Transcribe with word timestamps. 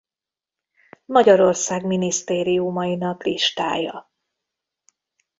Magyarország 1.05 1.83
minisztériumainak 1.85 3.23
listája 3.23 4.11